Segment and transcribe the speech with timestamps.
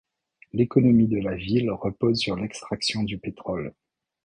[0.53, 3.75] L'économie de la ville repose sur l'extraction du pétrole.